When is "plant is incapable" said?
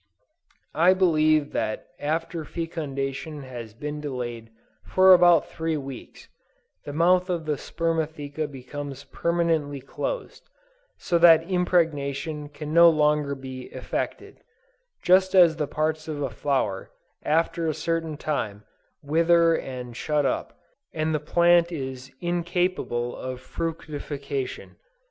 21.19-23.15